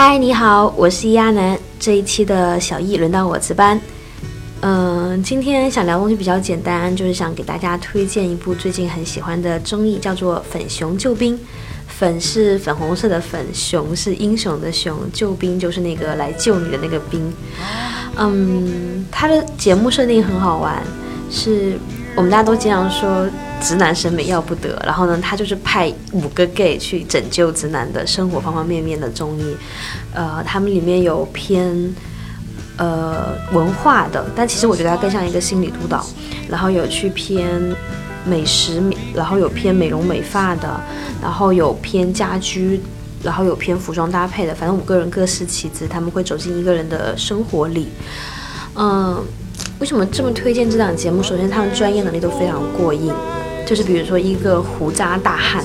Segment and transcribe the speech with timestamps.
[0.00, 1.58] 嗨，你好，我是亚楠。
[1.80, 3.80] 这一期的小易轮到我值班。
[4.60, 11.36] 嗯，今天想聊东西比较简单，就是想给大家推荐一部最近很喜欢的综艺，叫做《粉熊救兵》。
[11.88, 17.32] 粉是粉红色的粉，熊是英雄的熊，救兵就是那个来救你的那个兵。
[18.18, 20.80] 嗯，它的节目设定很好玩，
[21.30, 21.78] 是
[22.16, 23.26] 我们大家都经常说。
[23.60, 29.56] 直男审美要不得，然后呢，他就是派五个 gay 去拯救直男的生活方方面面的综艺，
[30.14, 31.92] 呃，他们里面有偏
[32.76, 36.06] 呃文化的，但其实我觉得它更像一个心理督导，
[36.48, 37.50] 然后有去偏
[38.24, 38.80] 美食，
[39.12, 40.80] 然后有偏美容美发的，
[41.20, 42.80] 然后有偏家居，
[43.24, 47.88] 然后有偏服装搭配的，反正五个人各司其职，他们会走进一个人的生活里，
[48.76, 49.20] 嗯，
[49.80, 51.22] 为什么这么推荐这档节目？
[51.22, 53.12] 首先，他们专业能力都非常过硬。
[53.64, 55.64] 就是比如说一个胡渣大汉，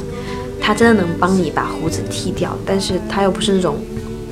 [0.62, 3.78] 他真的能帮你把胡子剃掉，但是他又不是那种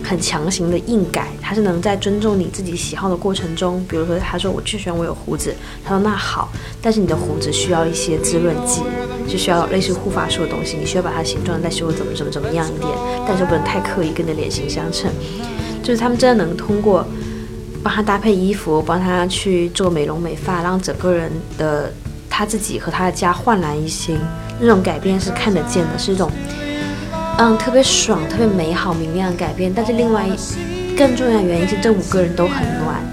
[0.03, 8.81] 很强行的硬改，他是能在尊重你自己喜好的过程中，比如说他说我就喜欢我有胡子，他说那好，但是你的胡子需要一些滋润剂，
[9.27, 12.91] 就需要类似护发素的东西，你需要把它形状再修怎么怎么怎么样一点，
[13.27, 15.09] 但是不能太刻意跟你的脸型相称，
[15.81, 17.03] 就是他们真的能通过
[17.83, 21.91] 帮他搭配衣服，帮他去做美容美发，让整个人的。
[22.33, 24.17] 他自己和他的家焕然一新，
[24.57, 26.31] 那种改变是看得见的，是一种，
[27.37, 29.71] 嗯，特别爽、特别美好、明亮的改变。
[29.75, 30.25] 但是另外
[30.97, 33.03] 更重要的原因是，这五个人都很暖。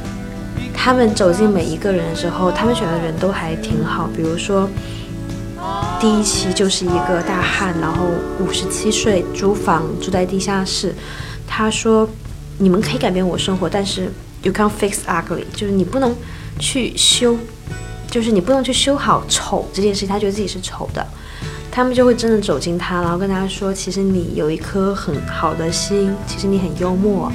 [0.73, 4.09] 他们走进每一个人的时候，他们选的人都还挺好。
[4.17, 4.71] 比如说，
[6.01, 8.07] 第一期就是一个大汉，然后
[8.39, 10.95] 五十七岁，租房住在地下室。
[11.45, 12.09] 他说
[12.57, 14.09] ：“你们可以改变我生活，但是
[14.49, 16.17] you can't fix ugly，就是你不能
[16.59, 17.37] 去修。”
[18.11, 21.07] 就是你不能去修好丑这件事情，他觉得自己是丑的，
[21.71, 27.31] 他们就会真的走进他，然后跟他说，其实你有一颗很好的心，其实你很幽默，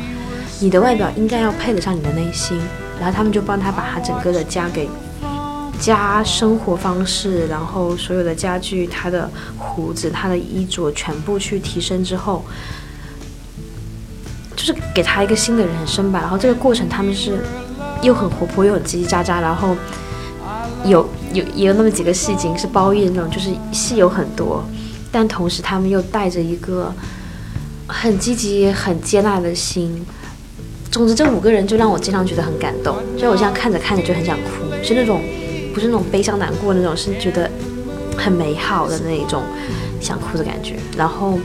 [0.60, 2.60] 你的外表应该要配得上你的内心，
[3.00, 4.90] 然后他们就帮他把他整个的家给
[5.80, 9.30] 家生活方式，然后所有的家具、他的
[9.60, 12.44] 胡子、他的衣着全部去提升之后，
[14.64, 16.20] 就是给他一个新的人生吧。
[16.22, 17.44] 然后这个过程他们是
[18.02, 19.76] 又很活泼又很叽叽喳喳，然后。
[20.86, 24.62] 有有也有那么几个戏精是褒义的那种，就是戏有很多，
[25.14, 26.94] 但同时他们又带着一个
[27.88, 30.06] 很积极、很接纳的心。
[30.92, 34.50] 总之，这五个人就让我经常觉得很感动，就我这样看着看着就很想哭，
[34.84, 35.22] 是那种
[35.74, 37.50] 不是那种悲伤难过那种，是觉得
[38.18, 39.42] 很美好的那一种
[40.02, 40.76] 想哭的感觉。
[40.98, 41.40] 然后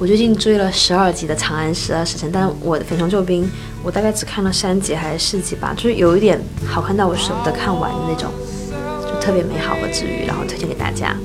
[0.00, 3.44] 我最近追了十二集的《长安十二时辰》，但是我的《粉熊救兵》
[3.82, 8.30] 我大概只看了三集还是四集吧，就是有一点好看到我舍不得看完的那种。
[9.02, 11.16] 就特别美好和治愈，然后推荐给大家。